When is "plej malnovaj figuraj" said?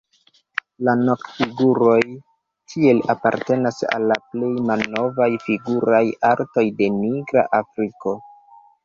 4.31-6.01